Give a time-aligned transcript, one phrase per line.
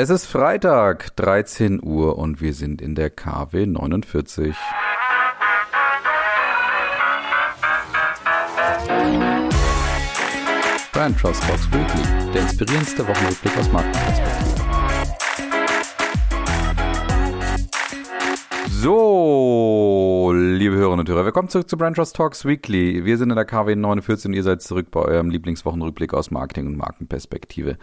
[0.00, 4.54] Es ist Freitag, 13 Uhr und wir sind in der KW 49.
[10.92, 14.54] Brand Trust Box Weekly, der inspirierendste Wochenrückblick aus Markenperspektive.
[18.68, 23.04] So, liebe Hörerinnen und Hörer, willkommen zurück zu Brand Trust Talks Weekly.
[23.04, 26.66] Wir sind in der KW 49 und ihr seid zurück bei eurem Lieblingswochenrückblick aus Marketing
[26.66, 27.78] und Markenperspektive.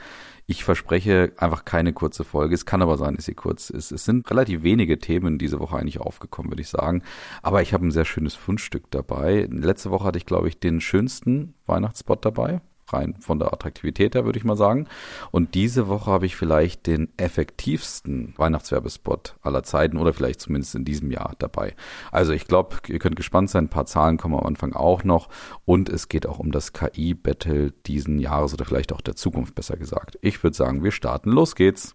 [0.46, 2.54] Ich verspreche einfach keine kurze Folge.
[2.54, 3.92] Es kann aber sein, dass sie kurz ist.
[3.92, 7.04] Es sind relativ wenige Themen diese Woche eigentlich aufgekommen, würde ich sagen.
[7.42, 9.48] Aber ich habe ein sehr schönes Fundstück dabei.
[9.50, 14.26] Letzte Woche hatte ich, glaube ich, den schönsten Weihnachtsspot dabei rein von der Attraktivität her,
[14.26, 14.88] würde ich mal sagen.
[15.32, 20.86] Und diese Woche habe ich vielleicht den effektivsten Weihnachtswerbespot aller Zeiten oder vielleicht zumindest in
[20.86, 21.76] diesem Jahr dabei.
[22.12, 23.66] Also ich glaube, ihr könnt gespannt sein.
[23.66, 25.30] Ein paar Zahlen kommen am Anfang auch noch.
[25.66, 29.78] Und es geht auch um das KI-Battle diesen Jahres oder vielleicht auch der Zukunft, besser
[29.78, 30.18] gesagt.
[30.22, 31.32] Ich würde sagen, wir starten.
[31.32, 31.94] Los geht's.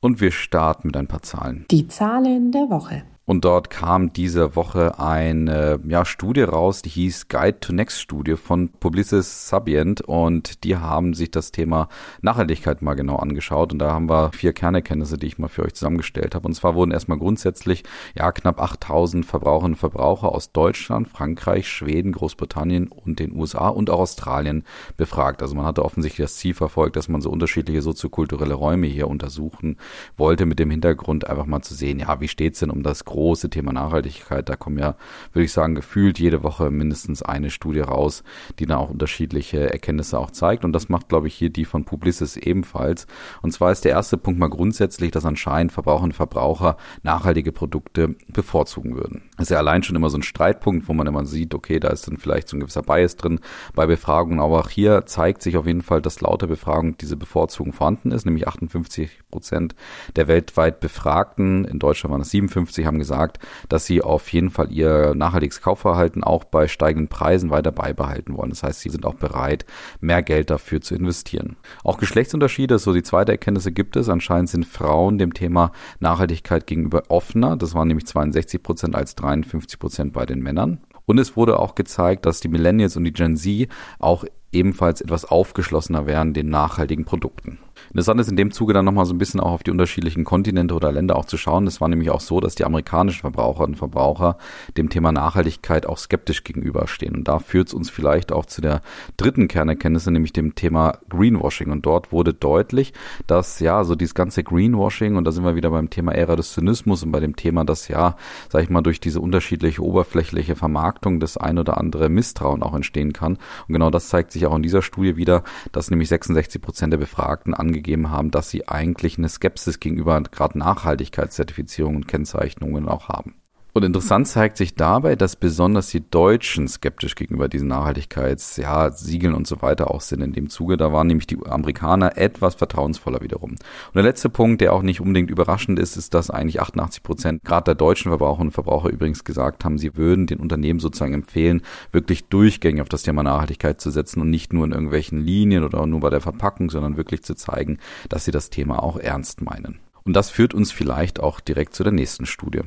[0.00, 1.64] Und wir starten mit ein paar Zahlen.
[1.70, 3.04] Die Zahlen der Woche.
[3.28, 8.36] Und dort kam diese Woche eine ja, Studie raus, die hieß Guide to Next Studie
[8.36, 11.88] von Publicis Sabient und die haben sich das Thema
[12.22, 15.74] Nachhaltigkeit mal genau angeschaut und da haben wir vier Kernerkenntnisse, die ich mal für euch
[15.74, 16.46] zusammengestellt habe.
[16.46, 17.82] Und zwar wurden erstmal grundsätzlich
[18.14, 23.90] ja knapp 8000 Verbraucherinnen und Verbraucher aus Deutschland, Frankreich, Schweden, Großbritannien und den USA und
[23.90, 24.62] auch Australien
[24.96, 25.42] befragt.
[25.42, 29.78] Also man hatte offensichtlich das Ziel verfolgt, dass man so unterschiedliche soziokulturelle Räume hier untersuchen
[30.16, 33.48] wollte mit dem Hintergrund einfach mal zu sehen, ja, wie steht's denn um das große
[33.48, 34.46] Thema Nachhaltigkeit.
[34.48, 34.94] Da kommen ja,
[35.32, 38.22] würde ich sagen, gefühlt jede Woche mindestens eine Studie raus,
[38.58, 40.64] die dann auch unterschiedliche Erkenntnisse auch zeigt.
[40.64, 43.06] Und das macht, glaube ich, hier die von Publicis ebenfalls.
[43.40, 48.16] Und zwar ist der erste Punkt mal grundsätzlich, dass anscheinend Verbraucherinnen und Verbraucher nachhaltige Produkte
[48.28, 49.22] bevorzugen würden.
[49.38, 51.88] Das ist ja allein schon immer so ein Streitpunkt, wo man immer sieht, okay, da
[51.88, 53.40] ist dann vielleicht so ein gewisser Bias drin
[53.74, 54.40] bei Befragungen.
[54.40, 58.12] Aber auch hier zeigt sich auf jeden Fall, dass laut der Befragung diese Bevorzugung vorhanden
[58.12, 59.74] ist, nämlich 58 Prozent
[60.16, 64.50] der weltweit Befragten, in Deutschland waren es 57, haben gesagt, gesagt, dass sie auf jeden
[64.50, 68.50] Fall ihr nachhaltiges Kaufverhalten auch bei steigenden Preisen weiter beibehalten wollen.
[68.50, 69.64] Das heißt, sie sind auch bereit,
[70.00, 71.56] mehr Geld dafür zu investieren.
[71.84, 74.08] Auch Geschlechtsunterschiede, so die zweite Erkenntnis gibt es.
[74.08, 77.56] Anscheinend sind Frauen dem Thema Nachhaltigkeit gegenüber offener.
[77.56, 80.80] Das waren nämlich 62 Prozent als 53 Prozent bei den Männern.
[81.04, 83.68] Und es wurde auch gezeigt, dass die Millennials und die Gen Z
[84.00, 87.58] auch ebenfalls etwas aufgeschlossener wären den nachhaltigen Produkten.
[87.90, 90.74] Interessant ist in dem Zuge dann nochmal so ein bisschen auch auf die unterschiedlichen Kontinente
[90.74, 91.66] oder Länder auch zu schauen.
[91.66, 94.36] Es war nämlich auch so, dass die amerikanischen Verbraucherinnen und Verbraucher
[94.76, 97.14] dem Thema Nachhaltigkeit auch skeptisch gegenüberstehen.
[97.14, 98.82] Und da führt es uns vielleicht auch zu der
[99.16, 101.70] dritten Kernerkenntnis, nämlich dem Thema Greenwashing.
[101.70, 102.92] Und dort wurde deutlich,
[103.26, 106.52] dass ja, so dieses ganze Greenwashing, und da sind wir wieder beim Thema Ära des
[106.52, 108.16] Zynismus und bei dem Thema, dass ja,
[108.50, 113.12] sag ich mal, durch diese unterschiedliche oberflächliche Vermarktung das ein oder andere Misstrauen auch entstehen
[113.12, 113.34] kann.
[113.68, 115.42] Und genau das zeigt sich auch in dieser Studie wieder,
[115.72, 120.58] dass nämlich 66 Prozent der Befragten angegeben haben, dass sie eigentlich eine Skepsis gegenüber gerade
[120.58, 123.34] Nachhaltigkeitszertifizierungen und Kennzeichnungen auch haben.
[123.76, 129.46] Und interessant zeigt sich dabei, dass besonders die Deutschen skeptisch gegenüber diesen Nachhaltigkeits, ja, und
[129.46, 130.78] so weiter auch sind in dem Zuge.
[130.78, 133.50] Da waren nämlich die Amerikaner etwas vertrauensvoller wiederum.
[133.50, 137.44] Und der letzte Punkt, der auch nicht unbedingt überraschend ist, ist, dass eigentlich 88 Prozent
[137.44, 141.60] gerade der deutschen Verbraucherinnen und Verbraucher übrigens gesagt haben, sie würden den Unternehmen sozusagen empfehlen,
[141.92, 145.86] wirklich durchgängig auf das Thema Nachhaltigkeit zu setzen und nicht nur in irgendwelchen Linien oder
[145.86, 147.76] nur bei der Verpackung, sondern wirklich zu zeigen,
[148.08, 149.80] dass sie das Thema auch ernst meinen.
[150.04, 152.62] Und das führt uns vielleicht auch direkt zu der nächsten Studie.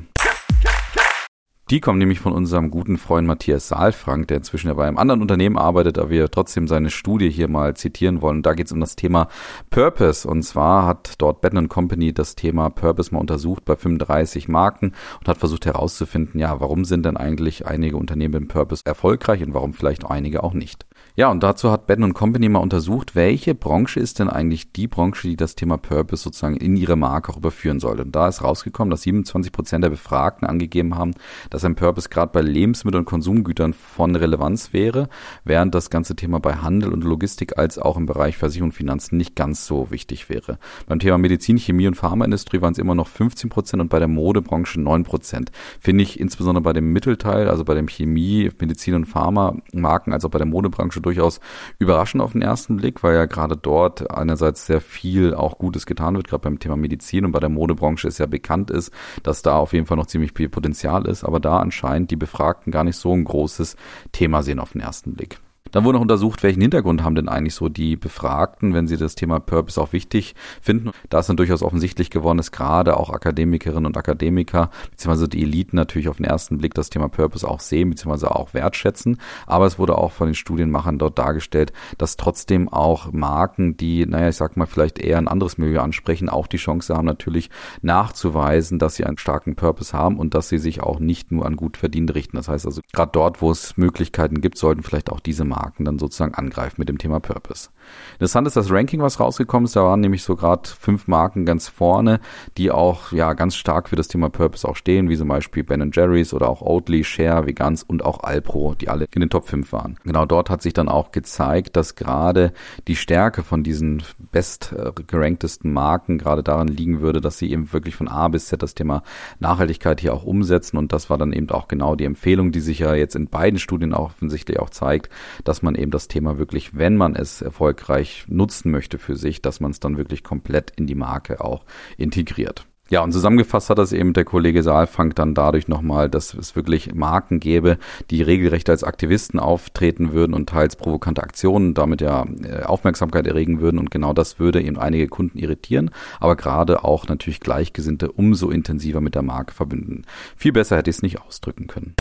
[1.69, 5.21] Die kommen nämlich von unserem guten Freund Matthias Saalfrank, der inzwischen ja bei einem anderen
[5.21, 8.41] Unternehmen arbeitet, aber wir trotzdem seine Studie hier mal zitieren wollen.
[8.41, 9.27] Da geht es um das Thema
[9.69, 10.27] Purpose.
[10.27, 15.27] Und zwar hat dort Batten Company das Thema Purpose mal untersucht bei 35 Marken und
[15.27, 19.73] hat versucht herauszufinden, ja, warum sind denn eigentlich einige Unternehmen im Purpose erfolgreich und warum
[19.73, 20.87] vielleicht einige auch nicht.
[21.19, 25.27] Ja, und dazu hat Batten Company mal untersucht, welche Branche ist denn eigentlich die Branche,
[25.27, 28.03] die das Thema Purpose sozusagen in ihre Marke auch überführen sollte.
[28.03, 31.13] Und da ist rausgekommen, dass 27 Prozent der Befragten angegeben haben,
[31.49, 35.09] dass ein Purpose gerade bei Lebensmittel- und Konsumgütern von Relevanz wäre,
[35.43, 39.17] während das ganze Thema bei Handel und Logistik als auch im Bereich Versicherung und Finanzen
[39.17, 40.57] nicht ganz so wichtig wäre.
[40.87, 44.07] Beim Thema Medizin, Chemie und Pharmaindustrie waren es immer noch 15 Prozent und bei der
[44.07, 45.51] Modebranche 9 Prozent.
[45.81, 50.37] Finde ich insbesondere bei dem Mittelteil, also bei dem Chemie, Medizin und Pharma-Marken, also bei
[50.37, 51.39] der Modebranche durchaus
[51.79, 56.15] überraschend auf den ersten Blick, weil ja gerade dort einerseits sehr viel auch Gutes getan
[56.15, 59.57] wird, gerade beim Thema Medizin und bei der Modebranche ist ja bekannt ist, dass da
[59.57, 62.97] auf jeden Fall noch ziemlich viel Potenzial ist, aber da anscheinend die Befragten gar nicht
[62.97, 63.75] so ein großes
[64.11, 65.39] Thema sehen auf den ersten Blick.
[65.71, 69.15] Dann wurde noch untersucht, welchen Hintergrund haben denn eigentlich so die Befragten, wenn sie das
[69.15, 70.91] Thema Purpose auch wichtig finden.
[71.09, 75.75] Da ist dann durchaus offensichtlich geworden, dass gerade auch Akademikerinnen und Akademiker, beziehungsweise die Eliten
[75.75, 79.19] natürlich auf den ersten Blick das Thema Purpose auch sehen, beziehungsweise auch wertschätzen.
[79.45, 84.29] Aber es wurde auch von den Studienmachern dort dargestellt, dass trotzdem auch Marken, die, naja,
[84.29, 87.49] ich sag mal, vielleicht eher ein anderes Milieu ansprechen, auch die Chance haben, natürlich
[87.81, 91.55] nachzuweisen, dass sie einen starken Purpose haben und dass sie sich auch nicht nur an
[91.55, 92.37] gut verdient richten.
[92.37, 95.85] Das heißt also, gerade dort, wo es Möglichkeiten gibt, sollten vielleicht auch diese Marken Marken
[95.85, 97.69] dann sozusagen angreifen mit dem Thema Purpose.
[98.13, 99.75] Interessant ist das Ranking, was rausgekommen ist.
[99.75, 102.19] Da waren nämlich so gerade fünf Marken ganz vorne,
[102.57, 105.91] die auch ja ganz stark für das Thema Purpose auch stehen, wie zum Beispiel Ben
[105.93, 109.71] Jerry's oder auch Oatly, Share, Vegans und auch Alpro, die alle in den Top 5
[109.71, 109.97] waren.
[110.03, 112.53] Genau dort hat sich dann auch gezeigt, dass gerade
[112.87, 114.75] die Stärke von diesen best
[115.07, 118.75] geranktesten Marken gerade daran liegen würde, dass sie eben wirklich von A bis Z das
[118.75, 119.03] Thema
[119.39, 122.79] Nachhaltigkeit hier auch umsetzen und das war dann eben auch genau die Empfehlung, die sich
[122.79, 125.09] ja jetzt in beiden Studien auch offensichtlich auch zeigt,
[125.43, 127.78] dass man eben das Thema wirklich, wenn man es erfolgreich
[128.27, 131.65] nutzen möchte für sich, dass man es dann wirklich komplett in die Marke auch
[131.97, 132.65] integriert.
[132.89, 136.95] Ja, und zusammengefasst hat das eben der Kollege Saalfang dann dadurch nochmal, dass es wirklich
[136.95, 137.77] Marken gäbe,
[138.09, 143.61] die regelrecht als Aktivisten auftreten würden und teils provokante Aktionen damit ja äh, Aufmerksamkeit erregen
[143.61, 143.77] würden.
[143.77, 149.01] Und genau das würde eben einige Kunden irritieren, aber gerade auch natürlich Gleichgesinnte umso intensiver
[149.01, 150.05] mit der Marke verbünden.
[150.35, 151.95] Viel besser hätte ich es nicht ausdrücken können.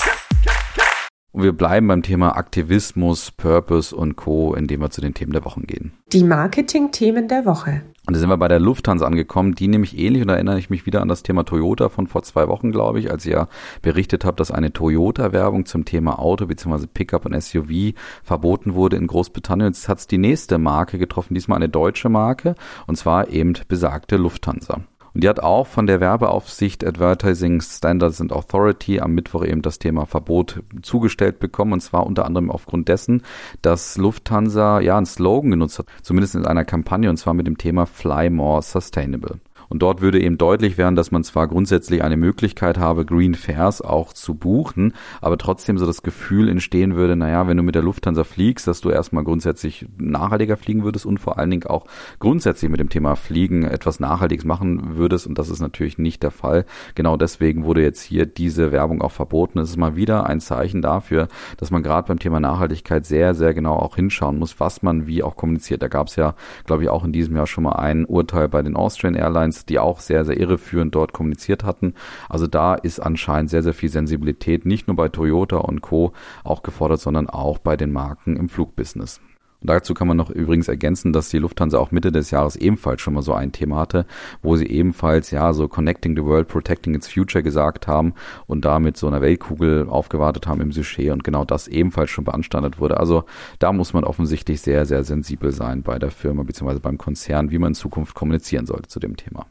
[1.38, 5.44] Und wir bleiben beim Thema Aktivismus, Purpose und Co., indem wir zu den Themen der
[5.44, 5.93] Wochen gehen.
[6.12, 7.82] Die Marketing-Themen der Woche.
[8.08, 10.69] Und da sind wir bei der Lufthansa angekommen, die nämlich ähnlich, und da erinnere ich
[10.69, 13.49] mich wieder an das Thema Toyota von vor zwei Wochen, glaube ich, als ihr ja
[13.82, 16.88] berichtet habt, dass eine Toyota-Werbung zum Thema Auto bzw.
[16.93, 17.94] Pickup und SUV
[18.25, 19.69] verboten wurde in Großbritannien.
[19.69, 22.56] Jetzt hat es die nächste Marke getroffen, diesmal eine deutsche Marke,
[22.88, 24.81] und zwar eben besagte Lufthansa.
[25.19, 29.81] Und die hat auch von der Werbeaufsicht Advertising Standards and Authority am Mittwoch eben das
[29.81, 31.73] Thema Verbot zugestellt bekommen.
[31.73, 33.25] Und zwar unter anderem aufgrund dessen,
[33.61, 37.59] dass Lufthansa ja einen Slogan genutzt hat, zumindest in einer Kampagne, und zwar mit dem
[37.59, 39.41] Thema Fly More Sustainable.
[39.69, 43.82] Und dort würde eben deutlich werden, dass man zwar grundsätzlich eine Möglichkeit habe, Green Fares
[43.82, 47.82] auch zu buchen, aber trotzdem so das Gefühl entstehen würde, naja, wenn du mit der
[47.82, 51.87] Lufthansa fliegst, dass du erstmal grundsätzlich nachhaltiger fliegen würdest und vor allen Dingen auch
[52.19, 55.26] grundsätzlich mit dem Thema Fliegen etwas Nachhaltiges machen würdest.
[55.26, 56.64] Und das ist natürlich nicht der Fall.
[56.94, 59.59] Genau deswegen wurde jetzt hier diese Werbung auch verboten.
[59.59, 63.55] Es ist mal wieder ein Zeichen dafür, dass man gerade beim Thema Nachhaltigkeit sehr, sehr
[63.55, 65.82] genau auch hinschauen muss, was man wie auch kommuniziert.
[65.82, 68.62] Da gab es ja, glaube ich, auch in diesem Jahr schon mal ein Urteil bei
[68.62, 71.94] den Austrian Airlines, die auch sehr, sehr irreführend dort kommuniziert hatten.
[72.28, 76.12] Also da ist anscheinend sehr, sehr viel Sensibilität, nicht nur bei Toyota und Co.
[76.44, 79.20] auch gefordert, sondern auch bei den Marken im Flugbusiness.
[79.60, 83.00] Und dazu kann man noch übrigens ergänzen, dass die Lufthansa auch Mitte des Jahres ebenfalls
[83.00, 84.06] schon mal so ein Thema hatte,
[84.40, 88.14] wo sie ebenfalls ja so Connecting the World, Protecting its Future gesagt haben
[88.46, 92.78] und damit so einer Weltkugel aufgewartet haben im Sujet und genau das ebenfalls schon beanstandet
[92.78, 92.99] wurde.
[92.99, 93.25] Also
[93.58, 96.78] da muss man offensichtlich sehr, sehr sensibel sein bei der Firma bzw.
[96.78, 99.46] beim Konzern, wie man in Zukunft kommunizieren sollte zu dem Thema.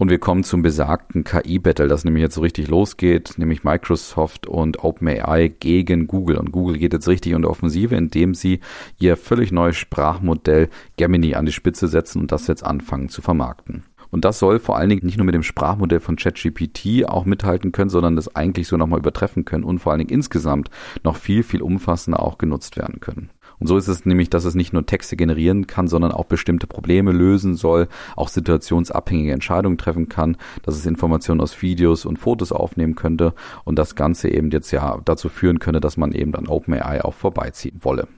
[0.00, 4.82] Und wir kommen zum besagten KI-Battle, das nämlich jetzt so richtig losgeht, nämlich Microsoft und
[4.82, 6.38] OpenAI gegen Google.
[6.38, 8.60] Und Google geht jetzt richtig in die Offensive, indem sie
[8.98, 13.82] ihr völlig neues Sprachmodell Gemini an die Spitze setzen und das jetzt anfangen zu vermarkten.
[14.10, 17.70] Und das soll vor allen Dingen nicht nur mit dem Sprachmodell von ChatGPT auch mithalten
[17.70, 20.70] können, sondern das eigentlich so nochmal übertreffen können und vor allen Dingen insgesamt
[21.04, 23.28] noch viel, viel umfassender auch genutzt werden können.
[23.60, 26.66] Und so ist es nämlich, dass es nicht nur Texte generieren kann, sondern auch bestimmte
[26.66, 32.52] Probleme lösen soll, auch situationsabhängige Entscheidungen treffen kann, dass es Informationen aus Videos und Fotos
[32.52, 33.34] aufnehmen könnte
[33.64, 37.14] und das Ganze eben jetzt ja dazu führen könnte, dass man eben an OpenAI auch
[37.14, 38.08] vorbeiziehen wolle.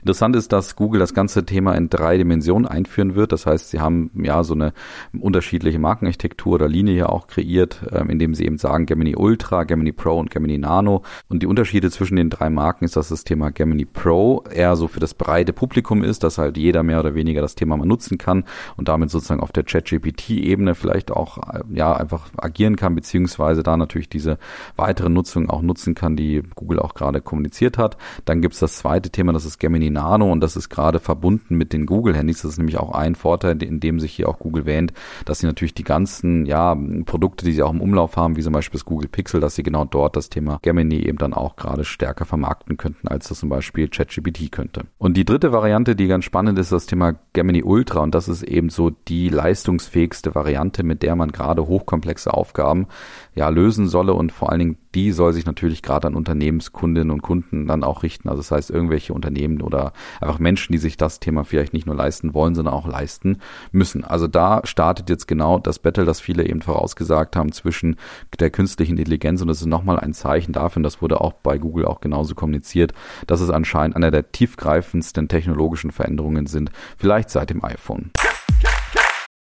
[0.00, 3.32] Interessant ist, dass Google das ganze Thema in drei Dimensionen einführen wird.
[3.32, 4.72] Das heißt, sie haben ja so eine
[5.18, 9.92] unterschiedliche Markenarchitektur oder Linie hier auch kreiert, ähm, indem sie eben sagen Gemini Ultra, Gemini
[9.92, 11.02] Pro und Gemini Nano.
[11.28, 14.88] Und die Unterschiede zwischen den drei Marken ist, dass das Thema Gemini Pro eher so
[14.88, 18.18] für das breite Publikum ist, dass halt jeder mehr oder weniger das Thema mal nutzen
[18.18, 18.44] kann
[18.76, 23.76] und damit sozusagen auf der ChatGPT-Ebene vielleicht auch äh, ja einfach agieren kann, beziehungsweise da
[23.76, 24.38] natürlich diese
[24.76, 27.96] weitere Nutzung auch nutzen kann, die Google auch gerade kommuniziert hat.
[28.24, 31.00] Dann gibt es das zweite Thema, das ist Gemini Gemini Nano und das ist gerade
[31.00, 32.42] verbunden mit den Google-Handys.
[32.42, 34.92] Das ist nämlich auch ein Vorteil, in dem sich hier auch Google wähnt,
[35.24, 36.76] dass sie natürlich die ganzen ja,
[37.06, 39.62] Produkte, die sie auch im Umlauf haben, wie zum Beispiel das Google Pixel, dass sie
[39.62, 43.48] genau dort das Thema Gemini eben dann auch gerade stärker vermarkten könnten, als das zum
[43.48, 44.82] Beispiel ChatGPT könnte.
[44.98, 48.42] Und die dritte Variante, die ganz spannend ist, das Thema Gemini Ultra und das ist
[48.42, 52.88] eben so die leistungsfähigste Variante, mit der man gerade hochkomplexe Aufgaben
[53.34, 57.22] ja lösen solle und vor allen Dingen die soll sich natürlich gerade an Unternehmenskundinnen und
[57.22, 58.28] Kunden dann auch richten.
[58.28, 61.96] Also das heißt, irgendwelche Unternehmen oder einfach Menschen, die sich das Thema vielleicht nicht nur
[61.96, 63.38] leisten wollen, sondern auch leisten
[63.70, 64.04] müssen.
[64.04, 67.96] Also da startet jetzt genau das Battle, das viele eben vorausgesagt haben zwischen
[68.38, 71.58] der künstlichen Intelligenz und das ist nochmal ein Zeichen dafür, und das wurde auch bei
[71.58, 72.92] Google auch genauso kommuniziert,
[73.26, 78.10] dass es anscheinend einer der tiefgreifendsten technologischen Veränderungen sind, vielleicht seit dem iPhone.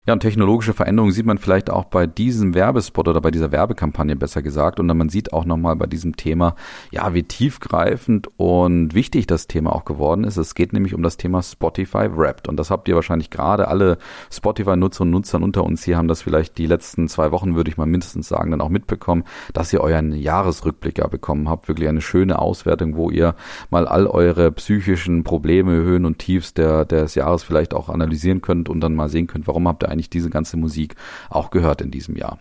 [0.08, 4.16] Ja, und technologische Veränderungen sieht man vielleicht auch bei diesem Werbespot oder bei dieser Werbekampagne
[4.16, 4.80] besser gesagt.
[4.80, 6.56] Und dann man sieht auch nochmal bei diesem Thema,
[6.90, 10.38] ja, wie tiefgreifend und wichtig das Thema auch geworden ist.
[10.38, 12.48] Es geht nämlich um das Thema Spotify Wrapped.
[12.48, 13.98] Und das habt ihr wahrscheinlich gerade alle
[14.32, 17.78] Spotify-Nutzer und Nutzern unter uns hier haben das vielleicht die letzten zwei Wochen, würde ich
[17.78, 21.68] mal mindestens sagen, dann auch mitbekommen, dass ihr euren Jahresrückblick ja bekommen habt.
[21.68, 23.36] Wirklich eine schöne Auswertung, wo ihr
[23.70, 28.70] mal all eure psychischen Probleme, Höhen und Tiefs der, des Jahres vielleicht auch analysieren könnt
[28.70, 30.96] und dann mal sehen könnt, warum habt ihr eigentlich diese ganze Musik
[31.30, 32.38] auch gehört in diesem Jahr.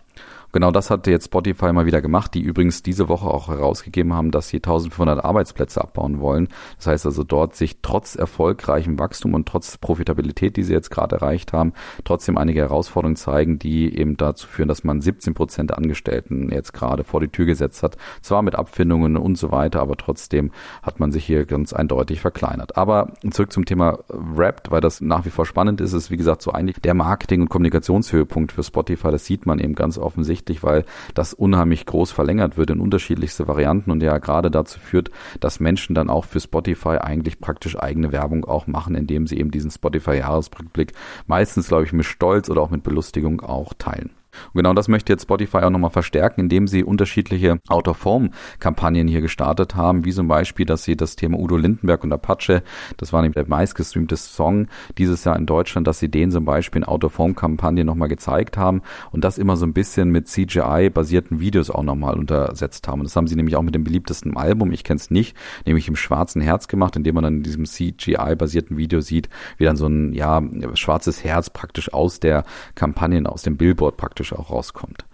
[0.51, 4.31] Genau das hat jetzt Spotify mal wieder gemacht, die übrigens diese Woche auch herausgegeben haben,
[4.31, 6.47] dass sie 1500 Arbeitsplätze abbauen wollen.
[6.77, 11.17] Das heißt also dort sich trotz erfolgreichem Wachstum und trotz Profitabilität, die sie jetzt gerade
[11.17, 16.51] erreicht haben, trotzdem einige Herausforderungen zeigen, die eben dazu führen, dass man 17 Prozent Angestellten
[16.51, 17.97] jetzt gerade vor die Tür gesetzt hat.
[18.23, 20.51] Zwar mit Abfindungen und so weiter, aber trotzdem
[20.81, 22.75] hat man sich hier ganz eindeutig verkleinert.
[22.75, 26.41] Aber zurück zum Thema Wrapped, weil das nach wie vor spannend ist, ist wie gesagt
[26.41, 29.11] so eigentlich der Marketing- und Kommunikationshöhepunkt für Spotify.
[29.11, 33.47] Das sieht man eben ganz offensichtlich offensichtlich, weil das unheimlich groß verlängert wird in unterschiedlichste
[33.47, 38.11] Varianten und ja gerade dazu führt, dass Menschen dann auch für Spotify eigentlich praktisch eigene
[38.11, 40.93] Werbung auch machen, indem sie eben diesen Spotify-Jahresrückblick
[41.27, 44.11] meistens, glaube ich, mit Stolz oder auch mit Belustigung auch teilen.
[44.53, 49.75] Und genau das möchte jetzt Spotify auch nochmal verstärken, indem sie unterschiedliche Out-of-Home-Kampagnen hier gestartet
[49.75, 52.63] haben, wie zum Beispiel, dass sie das Thema Udo Lindenberg und Apache,
[52.97, 54.67] das war nämlich der meistgestreamte Song
[54.97, 58.81] dieses Jahr in Deutschland, dass sie den zum Beispiel in Out-of-Home-Kampagnen nochmal gezeigt haben
[59.11, 63.01] und das immer so ein bisschen mit CGI-basierten Videos auch nochmal untersetzt haben.
[63.01, 65.87] Und das haben sie nämlich auch mit dem beliebtesten Album, ich kenne es nicht, nämlich
[65.87, 69.87] im Schwarzen Herz gemacht, indem man dann in diesem CGI-basierten Video sieht, wie dann so
[69.87, 70.41] ein, ja,
[70.73, 72.43] schwarzes Herz praktisch aus der
[72.75, 75.05] Kampagnen, aus dem Billboard praktisch praktisch auch rauskommt.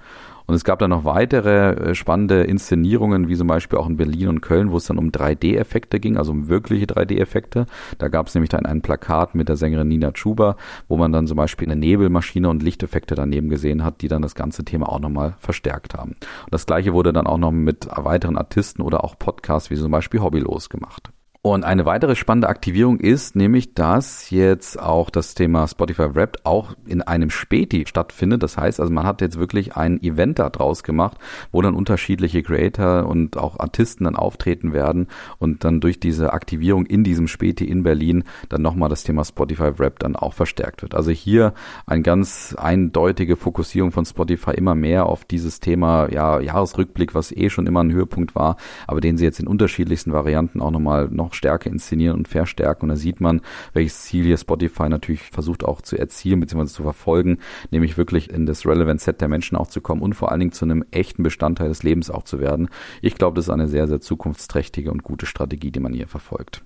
[0.48, 4.28] Und es gab dann noch weitere äh, spannende Inszenierungen, wie zum Beispiel auch in Berlin
[4.28, 7.66] und Köln, wo es dann um 3D-Effekte ging, also um wirkliche 3D-Effekte.
[7.98, 10.56] Da gab es nämlich dann ein Plakat mit der Sängerin Nina Chuba,
[10.88, 14.36] wo man dann zum Beispiel eine Nebelmaschine und Lichteffekte daneben gesehen hat, die dann das
[14.36, 16.12] ganze Thema auch nochmal verstärkt haben.
[16.12, 19.90] Und das gleiche wurde dann auch noch mit weiteren Artisten oder auch Podcasts wie zum
[19.90, 21.10] Beispiel Hobbylos gemacht.
[21.46, 26.74] Und eine weitere spannende Aktivierung ist nämlich, dass jetzt auch das Thema Spotify Wrapped auch
[26.88, 28.42] in einem Späti stattfindet.
[28.42, 31.20] Das heißt also, man hat jetzt wirklich ein Event da draus gemacht,
[31.52, 35.06] wo dann unterschiedliche Creator und auch Artisten dann auftreten werden
[35.38, 39.78] und dann durch diese Aktivierung in diesem Späti in Berlin dann nochmal das Thema Spotify
[39.78, 40.96] Wrapped dann auch verstärkt wird.
[40.96, 41.54] Also hier
[41.86, 47.52] eine ganz eindeutige Fokussierung von Spotify immer mehr auf dieses Thema ja, Jahresrückblick, was eh
[47.52, 51.35] schon immer ein Höhepunkt war, aber den sie jetzt in unterschiedlichsten Varianten auch nochmal noch
[51.36, 52.84] stärker inszenieren und verstärken.
[52.84, 53.42] Und da sieht man,
[53.74, 56.66] welches Ziel hier Spotify natürlich versucht auch zu erzielen bzw.
[56.66, 57.40] zu verfolgen,
[57.72, 60.52] nämlich wirklich in das Relevant Set der Menschen auch zu kommen und vor allen Dingen
[60.52, 62.70] zu einem echten Bestandteil des Lebens auch zu werden.
[63.02, 66.64] Ich glaube, das ist eine sehr, sehr zukunftsträchtige und gute Strategie, die man hier verfolgt.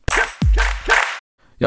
[0.55, 0.63] Ja,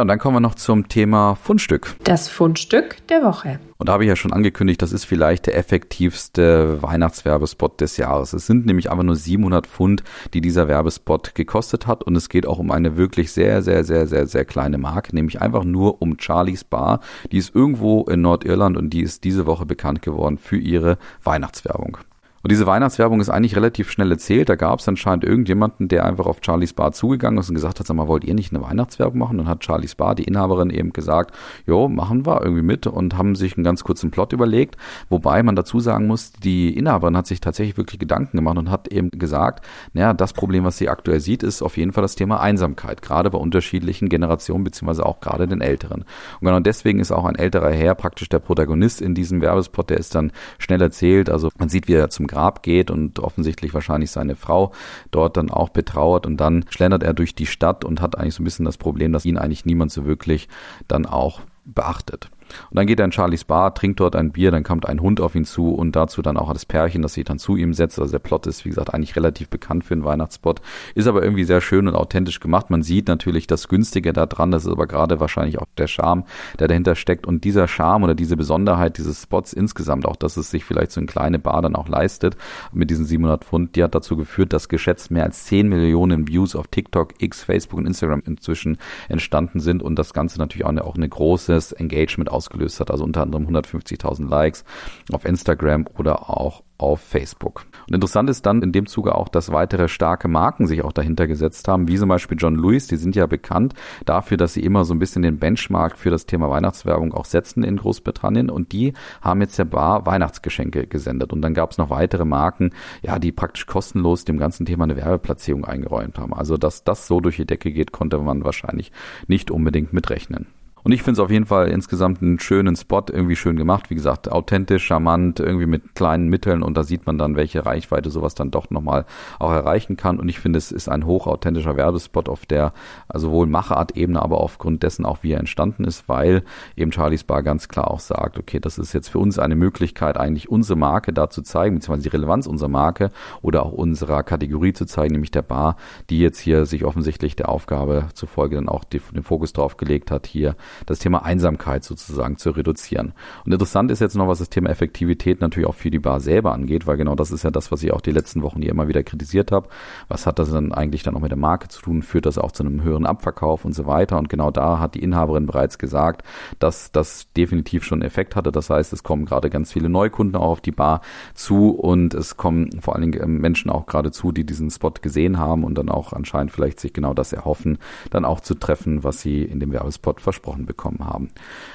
[0.01, 1.97] und dann kommen wir noch zum Thema Fundstück.
[2.05, 3.61] Das Fundstück der Woche.
[3.77, 8.33] Und da habe ich ja schon angekündigt, das ist vielleicht der effektivste Weihnachtswerbespot des Jahres.
[8.33, 12.05] Es sind nämlich einfach nur 700 Pfund, die dieser Werbespot gekostet hat.
[12.05, 15.43] Und es geht auch um eine wirklich sehr, sehr, sehr, sehr, sehr kleine Marke, nämlich
[15.43, 17.01] einfach nur um Charlie's Bar.
[17.31, 21.99] Die ist irgendwo in Nordirland und die ist diese Woche bekannt geworden für ihre Weihnachtswerbung.
[22.43, 24.49] Und diese Weihnachtswerbung ist eigentlich relativ schnell erzählt.
[24.49, 27.87] Da gab es anscheinend irgendjemanden, der einfach auf Charlies Bar zugegangen ist und gesagt hat,
[27.87, 29.39] sag mal, wollt ihr nicht eine Weihnachtswerbung machen?
[29.39, 31.35] Und dann hat Charlies Bar, die Inhaberin, eben gesagt,
[31.67, 34.77] jo, machen wir irgendwie mit und haben sich einen ganz kurzen Plot überlegt.
[35.09, 38.89] Wobei man dazu sagen muss, die Inhaberin hat sich tatsächlich wirklich Gedanken gemacht und hat
[38.89, 42.41] eben gesagt, naja, das Problem, was sie aktuell sieht, ist auf jeden Fall das Thema
[42.41, 46.03] Einsamkeit, gerade bei unterschiedlichen Generationen, beziehungsweise auch gerade den Älteren.
[46.41, 49.99] Und genau deswegen ist auch ein älterer Herr praktisch der Protagonist in diesem Werbespot, der
[49.99, 51.31] ist dann schnell erzählt.
[51.31, 54.73] Also man sieht, wie er zum Grab geht und offensichtlich wahrscheinlich seine Frau
[55.11, 58.43] dort dann auch betrauert und dann schlendert er durch die Stadt und hat eigentlich so
[58.43, 60.49] ein bisschen das Problem, dass ihn eigentlich niemand so wirklich
[60.89, 62.31] dann auch beachtet.
[62.71, 65.21] Und dann geht er in Charlies Bar, trinkt dort ein Bier, dann kommt ein Hund
[65.21, 67.99] auf ihn zu und dazu dann auch das Pärchen, das sich dann zu ihm setzt.
[67.99, 70.61] Also der Plot ist, wie gesagt, eigentlich relativ bekannt für einen Weihnachtsspot,
[70.95, 72.71] ist aber irgendwie sehr schön und authentisch gemacht.
[72.71, 76.25] Man sieht natürlich das Günstige da dran, das ist aber gerade wahrscheinlich auch der Charme,
[76.59, 77.27] der dahinter steckt.
[77.27, 81.01] Und dieser Charme oder diese Besonderheit dieses Spots insgesamt, auch dass es sich vielleicht so
[81.01, 82.37] eine kleine Bar dann auch leistet,
[82.73, 86.57] mit diesen 700 Pfund, die hat dazu geführt, dass geschätzt mehr als 10 Millionen Views
[86.57, 88.79] auf TikTok, X, Facebook und Instagram inzwischen
[89.09, 92.91] entstanden sind und das Ganze natürlich auch eine, auch eine großes Engagement aus ausgelöst hat.
[92.91, 94.65] Also unter anderem 150.000 Likes
[95.13, 97.65] auf Instagram oder auch auf Facebook.
[97.87, 101.29] Und interessant ist dann in dem Zuge auch, dass weitere starke Marken sich auch dahinter
[101.29, 104.85] gesetzt haben, wie zum Beispiel John Lewis, die sind ja bekannt dafür, dass sie immer
[104.85, 108.95] so ein bisschen den Benchmark für das Thema Weihnachtswerbung auch setzen in Großbritannien und die
[109.21, 111.33] haben jetzt der Bar Weihnachtsgeschenke gesendet.
[111.33, 112.71] Und dann gab es noch weitere Marken,
[113.03, 116.35] ja, die praktisch kostenlos dem ganzen Thema eine Werbeplatzierung eingeräumt haben.
[116.35, 118.91] Also dass das so durch die Decke geht, konnte man wahrscheinlich
[119.29, 120.49] nicht unbedingt mitrechnen.
[120.85, 123.91] Und ich finde es auf jeden Fall insgesamt einen schönen Spot, irgendwie schön gemacht.
[123.91, 128.11] Wie gesagt, authentisch, charmant, irgendwie mit kleinen Mitteln und da sieht man dann, welche Reichweite
[128.11, 129.05] sowas dann doch nochmal
[129.39, 130.19] auch erreichen kann.
[130.19, 132.73] Und ich finde, es ist ein hochauthentischer Werbespot auf der
[133.09, 136.43] also sowohl Machart-Ebene, aber aufgrund dessen auch, wie er entstanden ist, weil
[136.77, 140.17] eben Charlie's Bar ganz klar auch sagt, okay, das ist jetzt für uns eine Möglichkeit,
[140.17, 143.11] eigentlich unsere Marke da zu zeigen, beziehungsweise die Relevanz unserer Marke
[143.41, 145.77] oder auch unserer Kategorie zu zeigen, nämlich der Bar,
[146.11, 150.27] die jetzt hier sich offensichtlich der Aufgabe zufolge dann auch den Fokus drauf gelegt hat,
[150.27, 153.13] hier das Thema Einsamkeit sozusagen zu reduzieren.
[153.45, 156.53] Und interessant ist jetzt noch, was das Thema Effektivität natürlich auch für die Bar selber
[156.53, 158.89] angeht, weil genau das ist ja das, was ich auch die letzten Wochen hier immer
[158.89, 159.69] wieder kritisiert habe.
[160.09, 162.03] Was hat das dann eigentlich dann auch mit der Marke zu tun?
[162.03, 164.19] Führt das auch zu einem höheren Abverkauf und so weiter?
[164.19, 166.23] Und genau da hat die Inhaberin bereits gesagt,
[166.59, 168.53] dass das definitiv schon Effekt hatte.
[168.53, 171.01] Das heißt, es kommen gerade ganz viele Neukunden auch auf die Bar
[171.35, 174.93] zu und es kommen vor allen Dingen ähm, Menschen auch gerade zu, die diesen Spot
[175.01, 177.79] gesehen haben und dann auch anscheinend vielleicht sich genau das erhoffen,
[178.11, 181.31] dann auch zu treffen, was sie in dem Werbespot versprochen bekommen haben.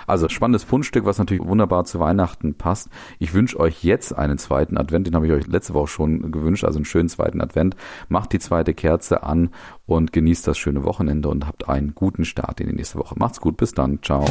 [0.06, 2.90] Also spannendes Fundstück, was natürlich wunderbar zu Weihnachten passt.
[3.20, 6.64] Ich wünsche euch jetzt einen zweiten Advent, den habe ich euch letzte Woche schon gewünscht,
[6.64, 7.76] also einen schönen zweiten Advent.
[8.10, 9.50] Macht die zweite Kerze an
[9.86, 13.16] und genießt das schöne Wochenende und habt einen guten Start in die nächste Woche.
[13.18, 14.26] Macht's gut, bis dann, ciao.